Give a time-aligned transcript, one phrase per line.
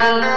[0.00, 0.29] Thank you.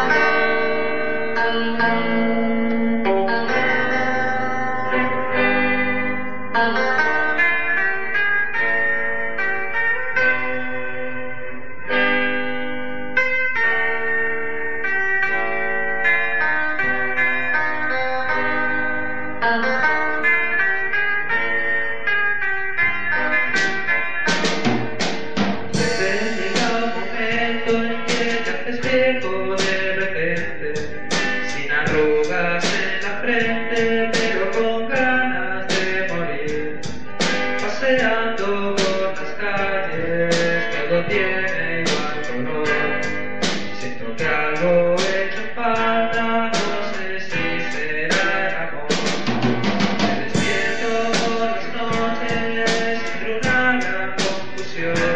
[37.84, 40.36] paseando por las calles,
[40.88, 43.02] todo tiene igual color.
[43.78, 48.88] Siento que algo he hecho falta, no sé si será el amor.
[50.00, 55.13] Me despierto por las noches entre una gran confusión.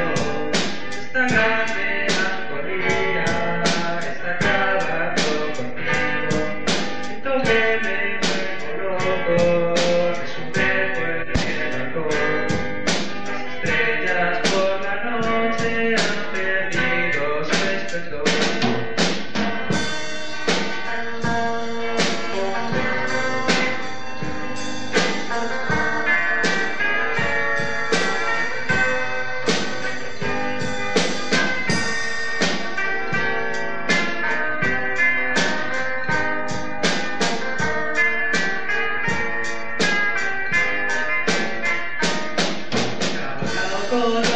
[43.99, 44.26] Oh.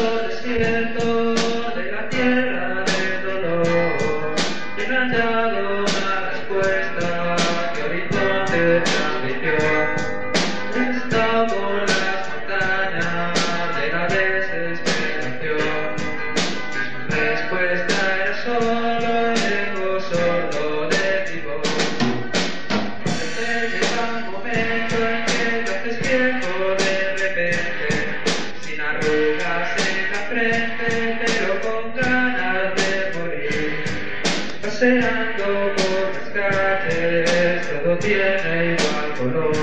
[37.83, 39.55] todo tiene igual color.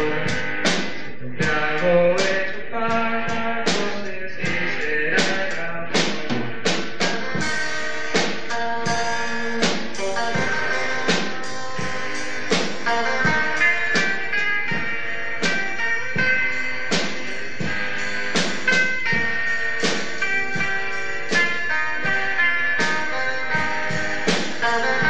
[1.19, 4.47] Si lo hago es para, no sé si
[4.81, 5.29] será
[24.61, 25.08] amor.